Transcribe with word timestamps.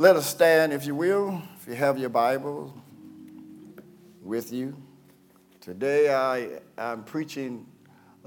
Let 0.00 0.14
us 0.14 0.30
stand, 0.30 0.72
if 0.72 0.86
you 0.86 0.94
will, 0.94 1.42
if 1.60 1.66
you 1.66 1.74
have 1.74 1.98
your 1.98 2.08
Bible 2.08 2.72
with 4.22 4.52
you. 4.52 4.76
Today 5.60 6.14
I, 6.14 6.60
I'm 6.80 7.02
preaching 7.02 7.66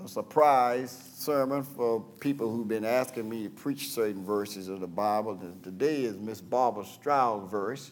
a 0.03 0.05
surprise 0.05 0.91
sermon 1.15 1.63
for 1.63 2.01
people 2.19 2.51
who've 2.51 2.67
been 2.67 2.83
asking 2.83 3.29
me 3.29 3.43
to 3.43 3.49
preach 3.49 3.87
certain 3.87 4.21
verses 4.21 4.67
of 4.67 4.81
the 4.81 4.87
Bible. 4.87 5.39
And 5.39 5.63
today 5.63 6.03
is 6.03 6.17
Miss 6.17 6.41
Barbara 6.41 6.83
Stroud 6.83 7.49
verse, 7.49 7.91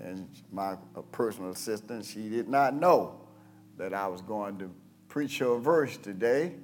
and 0.00 0.26
my 0.50 0.76
personal 1.12 1.50
assistant, 1.50 2.06
she 2.06 2.30
did 2.30 2.48
not 2.48 2.72
know 2.72 3.20
that 3.76 3.92
I 3.92 4.06
was 4.06 4.22
going 4.22 4.56
to 4.60 4.70
preach 5.08 5.40
her 5.40 5.58
verse 5.58 5.98
today. 5.98 6.54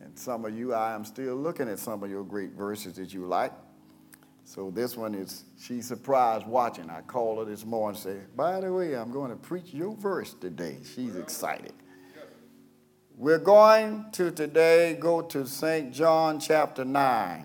And 0.00 0.18
some 0.18 0.46
of 0.46 0.56
you, 0.56 0.72
I 0.72 0.94
am 0.94 1.04
still 1.04 1.36
looking 1.36 1.68
at 1.68 1.78
some 1.78 2.02
of 2.02 2.08
your 2.08 2.24
great 2.24 2.52
verses 2.52 2.94
that 2.94 3.12
you 3.12 3.26
like. 3.26 3.52
So 4.48 4.70
this 4.70 4.96
one 4.96 5.14
is, 5.14 5.44
she's 5.60 5.86
surprised 5.86 6.46
watching. 6.46 6.88
I 6.88 7.02
called 7.02 7.38
her 7.40 7.44
this 7.44 7.66
morning 7.66 7.96
and 7.96 8.02
say, 8.02 8.16
by 8.34 8.58
the 8.60 8.72
way, 8.72 8.94
I'm 8.94 9.12
going 9.12 9.30
to 9.30 9.36
preach 9.36 9.74
your 9.74 9.94
verse 9.94 10.32
today. 10.32 10.78
She's 10.94 11.16
excited. 11.16 11.74
We're 13.14 13.40
going 13.40 14.06
to 14.12 14.30
today 14.30 14.96
go 14.98 15.20
to 15.20 15.46
St. 15.46 15.92
John 15.92 16.40
chapter 16.40 16.82
9, 16.82 17.44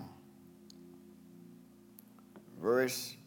verse 2.61 3.17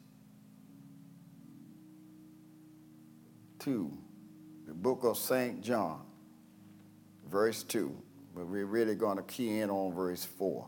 2. 3.59 3.93
The 4.69 4.73
book 4.73 5.01
of 5.05 5.19
St. 5.19 5.61
John, 5.61 6.01
verse 7.31 7.63
2. 7.63 7.95
But 8.35 8.47
we're 8.47 8.65
really 8.65 8.95
going 8.95 9.19
to 9.19 9.23
key 9.23 9.59
in 9.59 9.69
on 9.69 9.93
verse 9.93 10.25
4. 10.25 10.67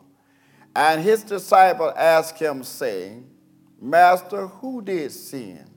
And 0.78 1.02
his 1.02 1.24
disciple 1.24 1.92
asked 1.96 2.38
him, 2.38 2.62
saying, 2.62 3.28
Master, 3.80 4.46
who 4.46 4.80
did 4.80 5.10
sin, 5.10 5.68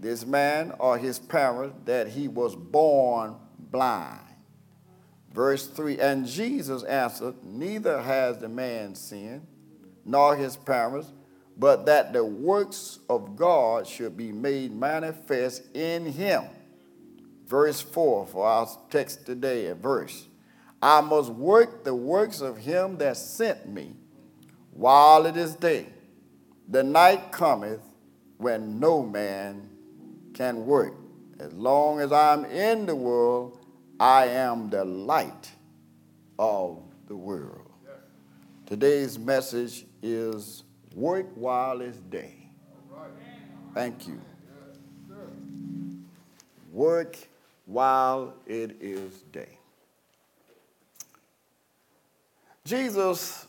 this 0.00 0.24
man 0.24 0.72
or 0.78 0.96
his 0.96 1.18
parents, 1.18 1.76
that 1.84 2.08
he 2.08 2.26
was 2.28 2.56
born 2.56 3.36
blind? 3.58 4.24
Verse 5.30 5.66
3 5.66 5.98
And 5.98 6.26
Jesus 6.26 6.84
answered, 6.84 7.34
Neither 7.44 8.00
has 8.00 8.38
the 8.38 8.48
man 8.48 8.94
sinned, 8.94 9.46
nor 10.06 10.34
his 10.34 10.56
parents, 10.56 11.12
but 11.58 11.84
that 11.84 12.14
the 12.14 12.24
works 12.24 13.00
of 13.10 13.36
God 13.36 13.86
should 13.86 14.16
be 14.16 14.32
made 14.32 14.74
manifest 14.74 15.64
in 15.76 16.06
him. 16.06 16.44
Verse 17.46 17.82
4 17.82 18.26
for 18.28 18.46
our 18.46 18.66
text 18.88 19.26
today, 19.26 19.66
a 19.66 19.74
verse. 19.74 20.28
I 20.80 21.02
must 21.02 21.28
work 21.28 21.84
the 21.84 21.94
works 21.94 22.40
of 22.40 22.56
him 22.56 22.96
that 22.96 23.18
sent 23.18 23.68
me 23.68 23.96
while 24.74 25.24
it 25.26 25.36
is 25.36 25.54
day. 25.54 25.86
The 26.68 26.82
night 26.82 27.30
cometh 27.32 27.80
when 28.38 28.80
no 28.80 29.02
man 29.02 29.68
can 30.34 30.66
work. 30.66 30.94
As 31.38 31.52
long 31.52 32.00
as 32.00 32.12
I'm 32.12 32.44
in 32.44 32.86
the 32.86 32.94
world, 32.96 33.64
I 33.98 34.26
am 34.26 34.70
the 34.70 34.84
light 34.84 35.50
of 36.38 36.82
the 37.06 37.16
world. 37.16 37.70
Today's 38.66 39.18
message 39.18 39.86
is 40.02 40.64
work 40.94 41.26
while 41.34 41.80
it's 41.80 41.98
day. 41.98 42.48
Thank 43.74 44.08
you. 44.08 44.20
Work 46.72 47.16
while 47.66 48.34
it 48.46 48.76
is 48.80 49.22
day. 49.32 49.58
Jesus 52.64 53.46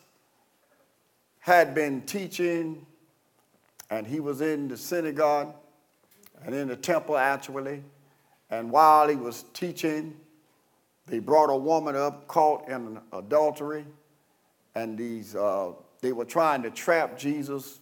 had 1.46 1.76
been 1.76 2.02
teaching, 2.02 2.84
and 3.92 4.08
he 4.08 4.20
was 4.20 4.42
in 4.42 4.68
the 4.68 4.76
synagogue 4.76 5.54
and 6.44 6.56
in 6.56 6.68
the 6.68 6.76
temple 6.76 7.16
actually. 7.16 7.84
And 8.50 8.72
while 8.72 9.08
he 9.08 9.16
was 9.16 9.46
teaching, 9.53 10.16
they 11.06 11.19
brought 11.19 11.52
a 11.52 11.56
woman 11.56 11.96
up 11.96 12.28
caught 12.28 12.68
in 12.68 13.00
adultery, 13.14 13.86
and 14.74 14.97
these 14.97 15.36
uh, 15.36 15.74
they 16.02 16.14
were 16.14 16.25
trying 16.25 16.64
to 16.64 16.72
trap 16.72 17.16
Jesus 17.16 17.80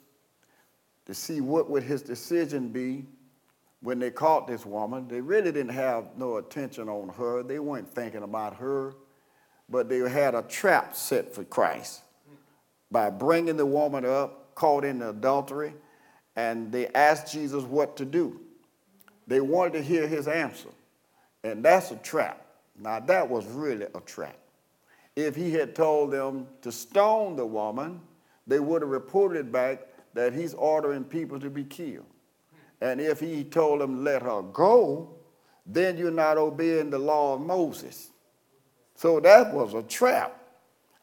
to 1.06 1.14
see 1.14 1.40
what 1.40 1.70
would 1.70 1.84
his 1.84 2.02
decision 2.02 2.68
be 2.68 3.06
when 3.80 3.98
they 3.98 4.12
caught 4.12 4.46
this 4.46 4.66
woman. 4.66 5.08
They 5.08 5.22
really 5.22 5.54
didn't 5.54 5.70
have 5.70 6.18
no 6.18 6.36
attention 6.36 6.90
on 6.90 7.08
her. 7.16 7.44
They 7.44 7.60
weren't 7.60 7.90
thinking 7.90 8.24
about 8.24 8.58
her, 8.58 8.94
but 9.70 9.88
they 9.88 10.00
had 10.00 10.36
a 10.36 10.42
trap 10.42 10.98
set 10.98 11.34
for 11.34 11.46
Christ 11.46 12.03
by 12.94 13.10
bringing 13.10 13.58
the 13.58 13.66
woman 13.66 14.06
up 14.06 14.54
caught 14.56 14.86
in 14.86 15.02
adultery, 15.02 15.74
and 16.36 16.72
they 16.72 16.88
asked 16.90 17.34
Jesus 17.34 17.64
what 17.64 17.98
to 17.98 18.06
do. 18.06 18.40
They 19.26 19.42
wanted 19.42 19.74
to 19.74 19.82
hear 19.82 20.08
his 20.08 20.28
answer, 20.28 20.70
and 21.44 21.66
that's 21.66 21.90
a 21.90 21.96
trap. 21.98 22.46
Now, 22.80 23.00
that 23.00 23.28
was 23.28 23.46
really 23.48 23.88
a 23.96 24.00
trap. 24.06 24.38
If 25.16 25.36
he 25.36 25.52
had 25.52 25.76
told 25.76 26.12
them 26.12 26.48
to 26.62 26.72
stone 26.72 27.36
the 27.36 27.46
woman, 27.46 28.00
they 28.46 28.60
would 28.60 28.84
have 28.84 28.92
reported 28.92 29.52
back 29.52 29.82
that 30.14 30.34
he's 30.34 30.54
ordering 30.54 31.04
people 31.04 31.40
to 31.40 31.50
be 31.50 31.64
killed. 31.64 32.06
And 32.80 33.02
if 33.02 33.20
he 33.20 33.44
told 33.44 33.82
them 33.82 34.04
let 34.04 34.22
her 34.22 34.42
go, 34.42 35.16
then 35.66 35.98
you're 35.98 36.12
not 36.12 36.38
obeying 36.38 36.90
the 36.92 37.00
law 37.00 37.34
of 37.34 37.42
Moses. 37.42 38.10
So 38.96 39.20
that 39.22 39.52
was 39.54 39.74
a 39.74 39.82
trap. 39.84 40.43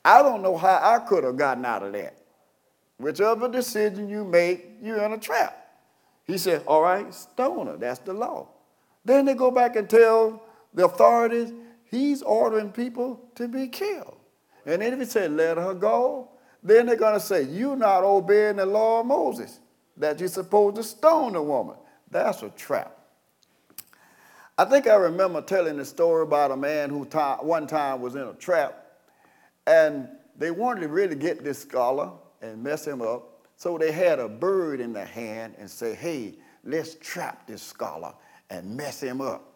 I 0.05 0.23
don't 0.23 0.43
know 0.43 0.57
how 0.57 0.81
I 0.83 0.99
could 1.07 1.25
have 1.25 1.37
gotten 1.37 1.65
out 1.65 1.83
of 1.83 1.93
that. 1.93 2.17
Whichever 2.99 3.49
decision 3.49 4.09
you 4.09 4.25
make, 4.25 4.77
you're 4.83 5.03
in 5.05 5.13
a 5.13 5.19
trap. 5.19 5.57
He 6.27 6.39
said, 6.39 6.63
All 6.67 6.83
right, 6.83 7.13
stone 7.15 7.67
her. 7.67 7.77
That's 7.77 7.99
the 8.01 8.13
law. 8.13 8.49
Then 9.05 9.25
they 9.25 9.35
go 9.35 9.51
back 9.51 9.77
and 9.77 9.89
tell 9.89 10.43
the 10.75 10.85
authorities 10.85 11.53
he's 11.85 12.23
ordering 12.23 12.73
people 12.73 13.21
to 13.35 13.49
be 13.49 13.69
killed. 13.69 14.17
And 14.67 14.83
then 14.83 14.93
if 14.93 14.99
he 15.01 15.05
said, 15.07 15.33
Let 15.33 15.57
her 15.57 15.75
go, 15.75 16.29
then 16.63 16.87
they're 16.87 16.97
going 16.97 17.15
to 17.15 17.21
say, 17.21 17.43
You're 17.43 17.77
not 17.77 18.05
obeying 18.05 18.57
the 18.57 18.67
law 18.67 19.01
of 19.01 19.07
Moses, 19.07 19.61
that 19.97 20.21
you're 20.21 20.29
supposed 20.29 20.77
to 20.77 20.83
stone 20.83 21.35
a 21.37 21.43
woman. 21.43 21.77
That's 22.11 22.43
a 22.43 22.51
trap. 22.51 22.97
I 24.59 24.67
think 24.67 24.87
I 24.87 24.95
remember 24.95 25.41
telling 25.41 25.79
the 25.79 25.87
story 25.87 26.23
about 26.23 26.51
a 26.51 26.57
man 26.57 26.91
who 26.91 27.05
one 27.41 27.67
time 27.67 28.03
was 28.03 28.15
in 28.15 28.23
a 28.23 28.35
trap 28.35 28.90
and 29.71 30.09
they 30.37 30.51
wanted 30.51 30.81
to 30.81 30.89
really 30.89 31.15
get 31.15 31.45
this 31.45 31.61
scholar 31.61 32.11
and 32.43 32.61
mess 32.61 32.85
him 32.87 33.01
up. 33.01 33.47
So 33.57 33.79
they 33.79 33.93
had 33.93 34.19
a 34.19 34.29
bird 34.29 34.81
in 34.81 34.93
their 34.93 35.07
hand 35.07 35.55
and 35.59 35.71
say, 35.71 35.95
hey, 35.95 36.35
let's 36.65 36.97
trap 36.97 37.47
this 37.47 37.63
scholar 37.63 38.13
and 38.49 38.77
mess 38.77 39.01
him 39.01 39.21
up. 39.21 39.53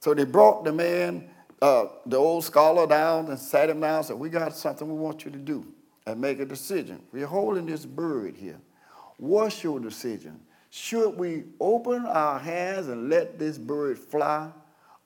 So 0.00 0.14
they 0.14 0.24
brought 0.24 0.64
the 0.64 0.72
man, 0.72 1.28
uh, 1.60 1.86
the 2.06 2.16
old 2.16 2.44
scholar 2.44 2.86
down 2.86 3.26
and 3.26 3.38
sat 3.38 3.68
him 3.68 3.80
down 3.80 3.96
and 3.96 4.06
said, 4.06 4.18
we 4.18 4.30
got 4.30 4.56
something 4.56 4.88
we 4.88 4.98
want 4.98 5.24
you 5.24 5.30
to 5.32 5.38
do 5.38 5.66
and 6.06 6.18
make 6.18 6.40
a 6.40 6.46
decision. 6.46 7.02
We're 7.12 7.26
holding 7.26 7.66
this 7.66 7.84
bird 7.84 8.36
here. 8.36 8.60
What's 9.18 9.62
your 9.62 9.80
decision? 9.80 10.40
Should 10.70 11.18
we 11.18 11.44
open 11.60 12.06
our 12.06 12.38
hands 12.38 12.88
and 12.88 13.10
let 13.10 13.38
this 13.38 13.58
bird 13.58 13.98
fly, 13.98 14.50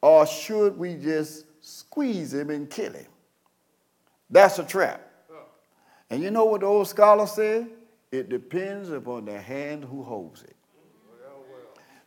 or 0.03 0.27
should 0.27 0.77
we 0.77 0.95
just 0.95 1.47
squeeze 1.61 2.35
him 2.35 2.51
and 2.51 2.69
kill 2.69 2.93
him? 2.93 3.07
That's 4.33 4.59
a 4.59 4.65
trap. 4.65 5.07
And 6.11 6.23
you 6.23 6.31
know 6.31 6.47
what 6.47 6.63
the 6.63 6.67
old 6.67 6.89
scholar 6.89 7.27
said? 7.27 7.69
It 8.11 8.29
depends 8.29 8.91
upon 8.91 9.27
the 9.27 9.39
hand 9.39 9.85
who 9.85 10.03
holds 10.03 10.43
it. 10.43 10.57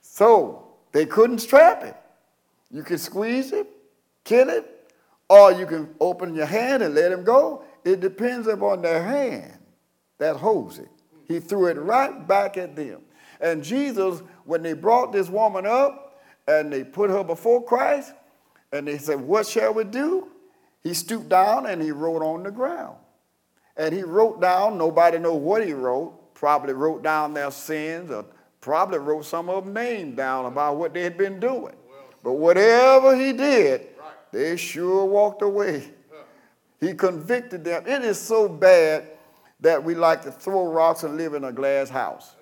So 0.02 0.74
they 0.92 1.06
couldn't 1.06 1.48
trap 1.48 1.84
it. 1.84 1.96
You 2.72 2.84
can 2.84 2.98
squeeze 2.98 3.52
it, 3.52 3.68
kill 4.24 4.50
it, 4.50 4.92
or 5.30 5.52
you 5.52 5.66
can 5.66 5.96
open 6.00 6.36
your 6.36 6.46
hand 6.46 6.84
and 6.84 6.94
let 6.94 7.12
him 7.12 7.24
go. 7.24 7.64
It 7.84 8.00
depends 8.00 8.48
upon 8.48 8.82
the 8.82 9.02
hand 9.02 9.60
that 10.18 10.36
holds 10.36 10.80
it. 10.80 10.90
He 11.28 11.40
threw 11.40 11.68
it 11.68 11.78
right 11.78 12.28
back 12.28 12.58
at 12.58 12.76
them. 12.76 13.02
And 13.40 13.64
Jesus, 13.64 14.22
when 14.46 14.64
they 14.64 14.74
brought 14.74 15.12
this 15.12 15.30
woman 15.30 15.66
up 15.66 16.22
and 16.48 16.72
they 16.72 16.84
put 16.84 17.10
her 17.10 17.24
before 17.24 17.64
Christ, 17.64 18.14
and 18.72 18.88
they 18.88 18.98
said, 18.98 19.20
What 19.20 19.48
shall 19.48 19.74
we 19.74 19.84
do? 19.84 20.30
He 20.86 20.94
stooped 20.94 21.30
down 21.30 21.66
and 21.66 21.82
he 21.82 21.90
wrote 21.90 22.22
on 22.22 22.44
the 22.44 22.52
ground. 22.52 22.98
And 23.76 23.94
he 23.94 24.04
wrote 24.04 24.40
down, 24.40 24.78
nobody 24.78 25.18
know 25.18 25.34
what 25.34 25.66
he 25.66 25.74
wrote, 25.74 26.36
probably 26.36 26.74
wrote 26.74 27.02
down 27.02 27.34
their 27.34 27.50
sins 27.50 28.12
or 28.12 28.24
probably 28.62 29.00
wrote 29.00 29.26
some 29.26 29.50
of 29.50 29.66
them 29.66 29.74
names 29.74 30.16
down 30.16 30.46
about 30.46 30.78
what 30.78 30.94
they 30.94 31.02
had 31.02 31.18
been 31.18 31.40
doing. 31.40 31.74
But 32.24 32.34
whatever 32.34 33.16
he 33.16 33.34
did, 33.34 33.88
they 34.32 34.56
sure 34.58 35.06
walked 35.06 35.42
away. 35.42 35.92
He 36.80 36.94
convicted 36.94 37.64
them. 37.64 37.88
It 37.88 38.04
is 38.04 38.20
so 38.20 38.48
bad 38.48 39.08
that 39.62 39.84
we 39.84 39.96
like 39.96 40.22
to 40.22 40.32
throw 40.32 40.72
rocks 40.72 41.02
and 41.02 41.18
live 41.18 41.34
in 41.34 41.46
a 41.46 41.52
glass 41.52 41.90
house. 41.90 42.36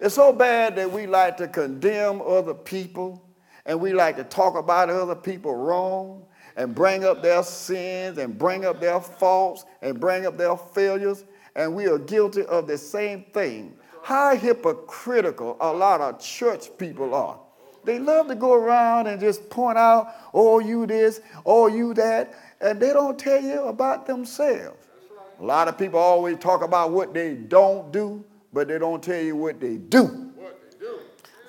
It's 0.00 0.16
so 0.16 0.32
bad 0.32 0.74
that 0.74 0.90
we 0.90 1.06
like 1.06 1.36
to 1.36 1.46
condemn 1.46 2.20
other 2.22 2.54
people 2.54 3.24
and 3.64 3.80
we 3.80 3.92
like 3.92 4.16
to 4.16 4.24
talk 4.24 4.56
about 4.56 4.90
other 4.90 5.14
people 5.14 5.54
wrong 5.54 6.24
and 6.56 6.74
bring 6.74 7.04
up 7.04 7.22
their 7.22 7.42
sins 7.42 8.18
and 8.18 8.38
bring 8.38 8.64
up 8.64 8.80
their 8.80 9.00
faults 9.00 9.64
and 9.82 9.98
bring 9.98 10.26
up 10.26 10.36
their 10.36 10.56
failures. 10.56 11.24
And 11.56 11.74
we 11.74 11.86
are 11.86 11.98
guilty 11.98 12.44
of 12.44 12.66
the 12.66 12.78
same 12.78 13.24
thing 13.32 13.76
how 14.04 14.36
hypocritical 14.36 15.56
a 15.60 15.72
lot 15.72 16.02
of 16.02 16.20
church 16.20 16.68
people 16.76 17.14
are. 17.14 17.38
They 17.84 17.98
love 17.98 18.28
to 18.28 18.34
go 18.34 18.52
around 18.52 19.06
and 19.06 19.18
just 19.18 19.48
point 19.48 19.78
out, 19.78 20.14
oh, 20.34 20.58
you 20.58 20.86
this, 20.86 21.22
oh, 21.46 21.68
you 21.68 21.94
that, 21.94 22.34
and 22.60 22.78
they 22.78 22.92
don't 22.92 23.18
tell 23.18 23.40
you 23.40 23.64
about 23.64 24.06
themselves. 24.06 24.76
A 25.40 25.42
lot 25.42 25.68
of 25.68 25.78
people 25.78 25.98
always 25.98 26.38
talk 26.38 26.62
about 26.62 26.92
what 26.92 27.14
they 27.14 27.34
don't 27.34 27.90
do, 27.92 28.22
but 28.52 28.68
they 28.68 28.78
don't 28.78 29.02
tell 29.02 29.22
you 29.22 29.36
what 29.36 29.58
they 29.58 29.76
do. 29.78 30.04
What 30.04 30.60
they 30.70 30.78
do. 30.78 30.98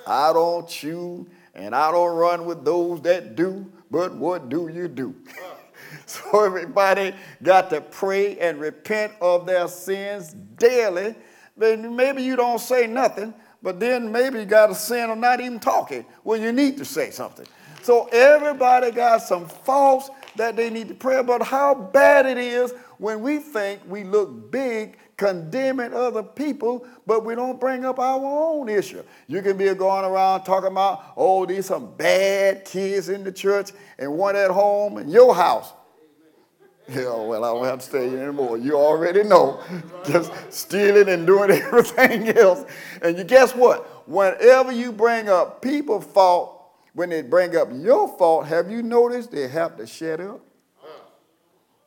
I 0.08 0.32
don't 0.32 0.66
chew 0.66 1.28
and 1.56 1.74
I 1.74 1.92
don't 1.92 2.16
run 2.16 2.46
with 2.46 2.66
those 2.66 3.02
that 3.02 3.36
do, 3.36 3.72
but 3.90 4.16
what 4.16 4.50
do 4.50 4.68
you 4.68 4.88
do? 4.88 5.16
so 6.06 6.44
everybody 6.46 7.14
got 7.42 7.70
to 7.70 7.82
pray 7.82 8.38
and 8.40 8.60
repent 8.60 9.14
of 9.22 9.46
their 9.46 9.68
sins 9.68 10.34
daily. 10.58 11.16
Maybe 11.58 12.24
you 12.24 12.36
don't 12.36 12.60
say 12.60 12.86
nothing, 12.86 13.34
but 13.64 13.80
then 13.80 14.12
maybe 14.12 14.40
you 14.40 14.46
got 14.46 14.70
a 14.70 14.76
sin 14.76 15.10
of 15.10 15.18
not 15.18 15.40
even 15.40 15.60
talking. 15.60 16.06
Well, 16.24 16.40
you 16.40 16.52
need 16.52 16.78
to 16.78 16.86
say 16.86 17.12
something. 17.12 17.48
So 17.82 18.08
everybody 18.08 18.92
got 18.92 19.22
some 19.22 19.48
faults 19.48 20.10
that 20.36 20.56
they 20.56 20.70
need 20.70 20.88
to 20.90 20.96
pray 20.96 21.18
about. 21.18 21.44
How 21.44 21.76
bad 21.76 22.26
it 22.26 22.38
is 22.38 22.74
when 22.98 23.22
we 23.22 23.38
think 23.38 23.82
we 23.88 24.04
look 24.04 24.52
big 24.52 24.98
condemning 25.18 25.94
other 25.94 26.24
people, 26.24 26.86
but 27.06 27.24
we 27.24 27.36
don't 27.36 27.60
bring 27.60 27.86
up 27.86 28.00
our 28.00 28.20
own 28.24 28.70
issue. 28.70 29.04
You 29.28 29.42
can 29.42 29.58
be 29.58 29.74
going 29.74 30.06
around 30.06 30.44
talking 30.44 30.72
about, 30.72 31.14
oh, 31.16 31.46
these 31.46 31.68
some 31.68 31.96
bad 31.96 32.66
kids 32.66 33.10
in 33.10 33.24
the 33.24 33.32
church 33.32 33.72
and 33.98 34.12
one 34.12 34.36
at 34.36 34.52
home 34.52 34.98
in 34.98 35.10
your 35.10 35.34
house. 35.34 35.74
Yeah, 36.88 37.16
well, 37.16 37.44
I 37.44 37.52
don't 37.52 37.66
have 37.66 37.80
to 37.80 37.86
say 37.86 38.10
anymore. 38.10 38.58
You 38.58 38.76
already 38.76 39.24
know. 39.24 39.60
Just 40.06 40.32
stealing 40.52 41.10
and 41.10 41.26
doing 41.26 41.50
everything 41.52 42.30
else. 42.30 42.64
And 43.02 43.18
you 43.18 43.24
guess 43.24 43.56
what? 43.56 44.08
Whenever 44.08 44.72
you 44.72 44.92
bring 44.92 45.28
up 45.28 45.62
people's 45.62 46.06
fault, 46.06 46.52
when 46.94 47.10
they 47.10 47.24
bring 47.24 47.56
up 47.56 47.70
your 47.74 48.08
fault, 48.18 48.46
have 48.46 48.70
you 48.70 48.84
noticed 48.84 49.32
they 49.32 49.48
have 49.48 49.78
to 49.78 49.88
shut 49.88 50.20
up? 50.22 50.42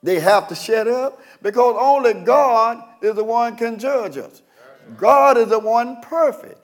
They 0.02 0.20
have 0.20 0.48
to 0.48 0.54
shut 0.54 0.86
up 0.86 1.20
because 1.42 1.76
only 1.78 2.14
God 2.14 2.82
is 3.02 3.16
the 3.16 3.24
one 3.24 3.56
can 3.56 3.78
judge 3.78 4.16
us. 4.16 4.42
God 4.96 5.36
is 5.36 5.48
the 5.48 5.58
one 5.58 6.00
perfect. 6.02 6.60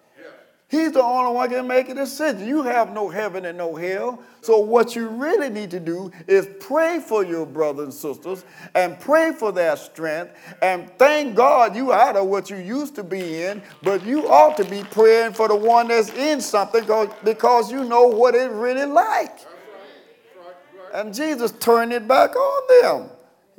He's 0.74 0.90
the 0.92 1.02
only 1.02 1.32
one 1.32 1.50
can 1.50 1.68
make 1.68 1.88
a 1.88 1.94
decision. 1.94 2.48
You 2.48 2.62
have 2.62 2.92
no 2.92 3.08
heaven 3.08 3.44
and 3.44 3.56
no 3.56 3.76
hell. 3.76 4.20
So 4.40 4.58
what 4.58 4.96
you 4.96 5.06
really 5.06 5.48
need 5.48 5.70
to 5.70 5.78
do 5.78 6.10
is 6.26 6.48
pray 6.58 6.98
for 6.98 7.24
your 7.24 7.46
brothers 7.46 7.84
and 7.84 7.94
sisters 7.94 8.44
and 8.74 8.98
pray 8.98 9.32
for 9.32 9.52
their 9.52 9.76
strength 9.76 10.32
and 10.62 10.90
thank 10.98 11.36
God 11.36 11.76
you 11.76 11.92
out 11.92 12.16
of 12.16 12.26
what 12.26 12.50
you 12.50 12.56
used 12.56 12.96
to 12.96 13.04
be 13.04 13.44
in, 13.44 13.62
but 13.84 14.04
you 14.04 14.28
ought 14.28 14.56
to 14.56 14.64
be 14.64 14.82
praying 14.90 15.34
for 15.34 15.46
the 15.46 15.54
one 15.54 15.88
that's 15.88 16.10
in 16.10 16.40
something 16.40 16.84
because 17.22 17.70
you 17.70 17.84
know 17.84 18.08
what 18.08 18.34
it 18.34 18.50
really 18.50 18.86
like. 18.86 19.38
And 20.92 21.14
Jesus 21.14 21.52
turned 21.52 21.92
it 21.92 22.08
back 22.08 22.34
on 22.34 22.82
them. 22.82 23.10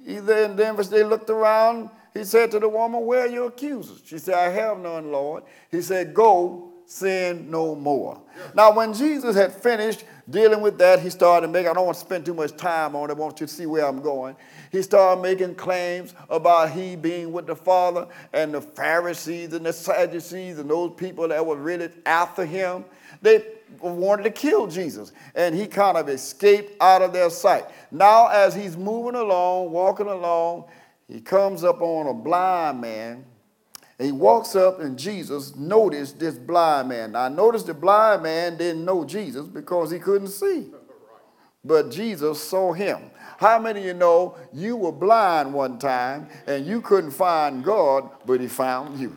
Either 0.06 0.38
in 0.38 0.56
Denver, 0.56 0.84
they 0.84 1.04
looked 1.04 1.30
around. 1.30 1.90
He 2.13 2.24
said 2.24 2.52
to 2.52 2.60
the 2.60 2.69
woman, 2.69 3.06
Where 3.06 3.22
are 3.22 3.28
your 3.28 3.48
accusers? 3.48 4.02
She 4.06 4.18
said, 4.19 4.36
I 4.36 4.50
have 4.50 4.80
none, 4.80 5.12
Lord. 5.12 5.44
He 5.72 5.81
said, 5.81 6.13
Go, 6.13 6.74
sin 6.86 7.50
no 7.50 7.75
more. 7.75 8.22
Now, 8.54 8.74
when 8.74 8.94
Jesus 8.94 9.36
had 9.36 9.54
finished 9.54 10.04
dealing 10.30 10.62
with 10.62 10.78
that, 10.78 11.00
he 11.00 11.10
started 11.10 11.50
making, 11.50 11.69
I 11.69 11.74
don't 11.74 11.86
want 11.86 11.98
to 11.98 12.02
spend 12.02 12.25
too 12.25 12.34
much 12.34 12.56
time 12.56 12.96
on 12.96 13.10
it, 13.10 13.13
I 13.13 13.16
want 13.16 13.40
you 13.40 13.48
to 13.48 13.54
see 13.54 13.66
where 13.66 13.86
I'm 13.86 14.02
going. 14.02 14.36
He 14.72 14.81
started 14.81 15.22
making 15.22 15.56
claims 15.56 16.13
about 16.30 16.72
he 16.72 16.96
being 16.96 17.31
with 17.31 17.48
the 17.48 17.56
Father 17.56 18.08
and 18.34 18.54
the 18.54 18.62
Pharisees 18.62 19.54
and 19.54 19.66
the 19.66 19.74
Sadducees 19.74 20.60
and 20.60 20.69
those 20.69 20.94
people 20.96 21.28
that 21.28 21.46
were 21.46 21.56
really 21.56 21.90
after 22.06 22.46
him. 22.46 22.86
They 23.21 23.44
wanted 23.79 24.23
to 24.23 24.31
kill 24.31 24.67
Jesus, 24.67 25.12
and 25.35 25.56
he 25.56 25.67
kind 25.67 25.97
of 25.97 26.09
escaped 26.09 26.81
out 26.81 27.01
of 27.01 27.13
their 27.13 27.29
sight. 27.29 27.65
Now, 27.91 28.27
as 28.27 28.56
he's 28.56 28.77
moving 28.77 29.15
along, 29.15 29.71
walking 29.71 30.07
along, 30.07 30.65
he 31.07 31.21
comes 31.21 31.63
up 31.63 31.81
on 31.81 32.07
a 32.07 32.13
blind 32.13 32.81
man. 32.81 33.25
And 33.97 34.06
he 34.06 34.12
walks 34.12 34.56
up, 34.56 34.81
and 34.81 35.00
Jesus 35.00 35.56
noticed 35.56 36.19
this 36.19 36.38
blind 36.38 36.89
man. 36.89 37.13
Now, 37.13 37.23
I 37.23 37.29
noticed 37.29 37.67
the 37.67 37.73
blind 37.73 38.23
man 38.23 38.57
didn't 38.57 38.83
know 38.83 39.06
Jesus 39.06 39.47
because 39.47 39.89
he 39.89 40.00
couldn't 40.00 40.27
see. 40.27 40.67
But 41.63 41.91
Jesus 41.91 42.41
saw 42.41 42.73
him. 42.73 43.09
How 43.38 43.57
many 43.57 43.79
of 43.81 43.85
you 43.85 43.94
know 43.94 44.35
you 44.53 44.75
were 44.75 44.91
blind 44.91 45.53
one 45.53 45.79
time 45.79 46.27
and 46.45 46.65
you 46.65 46.81
couldn't 46.81 47.12
find 47.12 47.63
God, 47.63 48.09
but 48.25 48.39
he 48.39 48.47
found 48.47 49.00
you? 49.00 49.15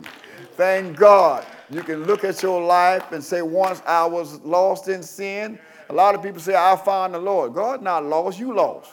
Thank 0.57 0.97
God 0.97 1.45
you 1.71 1.83
can 1.83 2.05
look 2.05 2.25
at 2.25 2.43
your 2.43 2.63
life 2.63 3.13
and 3.13 3.23
say, 3.23 3.43
once 3.43 3.83
I 3.87 4.05
was 4.07 4.41
lost 4.41 4.89
in 4.89 5.03
sin. 5.03 5.59
A 5.91 5.93
lot 5.95 6.15
of 6.15 6.23
people 6.23 6.41
say, 6.41 6.55
I 6.55 6.77
found 6.77 7.15
the 7.15 7.19
Lord. 7.19 7.55
God 7.55 7.83
not 7.83 8.05
lost, 8.05 8.39
you 8.39 8.55
lost. 8.55 8.91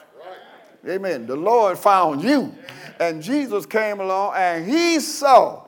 Amen. 0.88 1.26
The 1.26 1.36
Lord 1.36 1.78
found 1.78 2.22
you. 2.22 2.54
And 3.00 3.22
Jesus 3.22 3.66
came 3.66 4.00
along 4.00 4.34
and 4.36 4.70
he 4.70 5.00
saw 5.00 5.68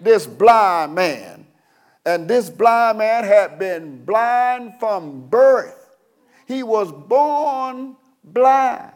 this 0.00 0.26
blind 0.26 0.94
man. 0.94 1.46
And 2.06 2.28
this 2.28 2.48
blind 2.48 2.98
man 2.98 3.24
had 3.24 3.58
been 3.58 4.04
blind 4.04 4.74
from 4.80 5.28
birth. 5.28 5.96
He 6.46 6.62
was 6.62 6.90
born 6.90 7.96
blind. 8.24 8.92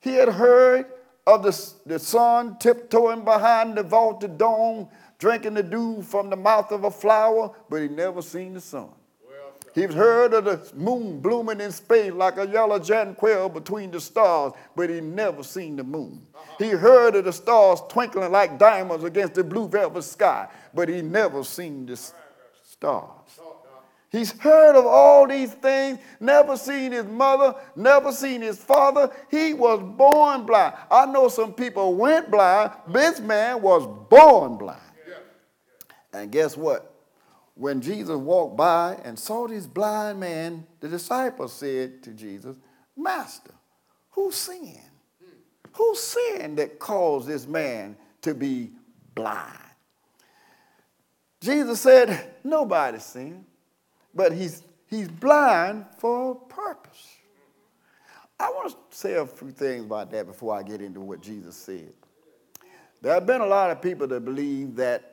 He 0.00 0.14
had 0.14 0.28
heard 0.28 0.86
of 1.26 1.42
the, 1.42 1.72
the 1.86 1.98
sun 1.98 2.56
tiptoeing 2.58 3.24
behind 3.24 3.76
the 3.76 3.82
vaulted 3.82 4.36
dome 4.36 4.88
drinking 5.20 5.54
the 5.54 5.62
dew 5.62 6.02
from 6.02 6.30
the 6.30 6.36
mouth 6.36 6.72
of 6.72 6.84
a 6.84 6.90
flower, 6.90 7.54
but 7.68 7.82
he 7.82 7.88
never 7.88 8.22
seen 8.22 8.54
the 8.54 8.60
sun. 8.60 8.88
He's 9.72 9.94
heard 9.94 10.34
of 10.34 10.44
the 10.46 10.68
moon 10.74 11.20
blooming 11.20 11.60
in 11.60 11.70
space 11.70 12.12
like 12.12 12.38
a 12.38 12.46
yellow 12.48 12.80
jonquil 12.80 13.50
between 13.50 13.92
the 13.92 14.00
stars, 14.00 14.52
but 14.74 14.90
he 14.90 15.00
never 15.00 15.44
seen 15.44 15.76
the 15.76 15.84
moon. 15.84 16.26
He 16.58 16.70
heard 16.70 17.14
of 17.14 17.24
the 17.24 17.32
stars 17.32 17.80
twinkling 17.88 18.32
like 18.32 18.58
diamonds 18.58 19.04
against 19.04 19.34
the 19.34 19.44
blue 19.44 19.68
velvet 19.68 20.02
sky, 20.02 20.48
but 20.74 20.88
he 20.88 21.02
never 21.02 21.44
seen 21.44 21.86
the 21.86 21.96
stars. 22.64 23.40
He's 24.10 24.32
heard 24.40 24.74
of 24.74 24.86
all 24.86 25.28
these 25.28 25.52
things, 25.52 26.00
never 26.18 26.56
seen 26.56 26.90
his 26.90 27.04
mother, 27.04 27.54
never 27.76 28.10
seen 28.10 28.42
his 28.42 28.58
father. 28.58 29.08
He 29.30 29.54
was 29.54 29.80
born 29.80 30.46
blind. 30.46 30.74
I 30.90 31.06
know 31.06 31.28
some 31.28 31.52
people 31.52 31.94
went 31.94 32.28
blind. 32.28 32.72
This 32.88 33.20
man 33.20 33.62
was 33.62 33.86
born 34.08 34.56
blind. 34.56 34.80
And 36.12 36.30
guess 36.30 36.56
what? 36.56 36.94
When 37.54 37.80
Jesus 37.80 38.16
walked 38.16 38.56
by 38.56 38.98
and 39.04 39.18
saw 39.18 39.46
this 39.46 39.66
blind 39.66 40.20
man, 40.20 40.66
the 40.80 40.88
disciples 40.88 41.52
said 41.52 42.02
to 42.04 42.10
Jesus, 42.10 42.56
Master, 42.96 43.52
who 44.10 44.32
sinned? 44.32 44.78
Who 45.74 45.94
sinned 45.94 46.58
that 46.58 46.78
caused 46.78 47.28
this 47.28 47.46
man 47.46 47.96
to 48.22 48.34
be 48.34 48.70
blind? 49.14 49.58
Jesus 51.40 51.80
said, 51.80 52.34
Nobody 52.44 52.98
sinned, 52.98 53.44
but 54.14 54.32
he's, 54.32 54.62
he's 54.86 55.08
blind 55.08 55.86
for 55.98 56.32
a 56.32 56.34
purpose. 56.34 57.16
I 58.38 58.48
want 58.50 58.70
to 58.70 58.96
say 58.96 59.14
a 59.14 59.26
few 59.26 59.50
things 59.50 59.84
about 59.84 60.10
that 60.12 60.26
before 60.26 60.56
I 60.56 60.62
get 60.62 60.80
into 60.80 61.00
what 61.00 61.20
Jesus 61.20 61.56
said. 61.56 61.92
There 63.02 63.12
have 63.12 63.26
been 63.26 63.42
a 63.42 63.46
lot 63.46 63.70
of 63.70 63.80
people 63.80 64.06
that 64.08 64.24
believe 64.24 64.76
that 64.76 65.09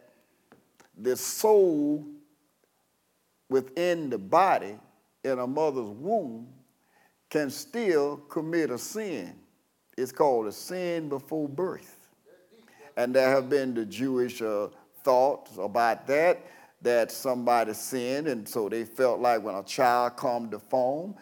the 1.00 1.16
soul 1.16 2.06
within 3.50 4.10
the 4.10 4.18
body 4.18 4.76
in 5.24 5.40
a 5.40 5.48
mother's 5.48 5.90
womb 5.90 6.48
can 7.30 7.50
still 7.50 8.18
commit 8.30 8.72
a 8.72 8.78
sin. 8.78 9.36
It's 9.98 10.12
called 10.12 10.48
a 10.48 10.52
sin 10.52 11.10
before 11.10 11.50
birth. 11.50 12.10
And 12.96 13.14
there 13.14 13.30
have 13.30 13.50
been 13.50 13.74
the 13.74 13.86
Jewish 13.86 14.42
uh, 14.42 14.70
thoughts 15.04 15.58
about 15.58 16.08
that, 16.08 16.46
that 16.82 17.12
somebody 17.12 17.74
sinned, 17.74 18.28
and 18.28 18.48
so 18.48 18.70
they 18.70 18.86
felt 18.86 19.20
like 19.20 19.44
when 19.44 19.56
a 19.56 19.64
child 19.64 20.18
come 20.18 20.50
to 20.50 20.60
form, 20.60 21.16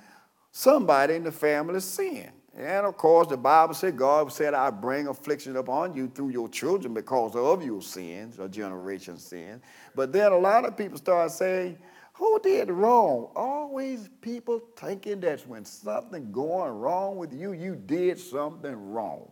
somebody 0.52 1.16
in 1.16 1.24
the 1.24 1.32
family 1.32 1.80
sinned. 1.80 2.32
And 2.58 2.86
of 2.86 2.96
course, 2.96 3.28
the 3.28 3.36
Bible 3.36 3.74
said, 3.74 3.98
God 3.98 4.32
said, 4.32 4.54
I 4.54 4.70
bring 4.70 5.08
affliction 5.08 5.58
upon 5.58 5.94
you 5.94 6.08
through 6.08 6.30
your 6.30 6.48
children 6.48 6.94
because 6.94 7.36
of 7.36 7.64
your 7.64 7.82
sins, 7.82 8.40
or 8.40 8.48
generation 8.48 9.18
sin. 9.18 9.62
But 9.94 10.14
then 10.14 10.32
a 10.32 10.38
lot 10.38 10.64
of 10.64 10.78
people 10.78 10.98
start 10.98 11.32
saying, 11.32 11.78
who 12.14 12.40
did 12.42 12.70
wrong? 12.70 13.30
Always 13.36 14.10
people 14.22 14.62
thinking 14.78 15.20
that 15.20 15.46
when 15.50 15.66
something 15.66 16.32
going 16.32 16.72
wrong 16.72 17.18
with 17.18 17.34
you, 17.34 17.52
you 17.52 17.76
did 17.76 18.18
something 18.18 18.74
wrong. 18.94 19.30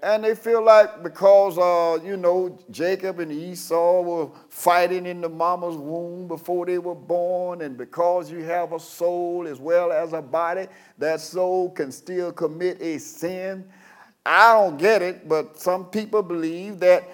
And 0.00 0.22
they 0.22 0.36
feel 0.36 0.64
like 0.64 1.02
because, 1.02 1.58
uh, 1.58 2.02
you 2.04 2.16
know, 2.16 2.56
Jacob 2.70 3.18
and 3.18 3.32
Esau 3.32 4.02
were 4.02 4.30
fighting 4.48 5.06
in 5.06 5.20
the 5.20 5.28
mama's 5.28 5.76
womb 5.76 6.28
before 6.28 6.66
they 6.66 6.78
were 6.78 6.94
born, 6.94 7.62
and 7.62 7.76
because 7.76 8.30
you 8.30 8.44
have 8.44 8.72
a 8.72 8.78
soul 8.78 9.48
as 9.48 9.58
well 9.58 9.90
as 9.90 10.12
a 10.12 10.22
body, 10.22 10.66
that 10.98 11.20
soul 11.20 11.70
can 11.70 11.90
still 11.90 12.30
commit 12.30 12.80
a 12.80 12.98
sin. 12.98 13.68
I 14.24 14.52
don't 14.52 14.76
get 14.76 15.02
it, 15.02 15.28
but 15.28 15.58
some 15.58 15.86
people 15.86 16.22
believe 16.22 16.78
that 16.80 17.08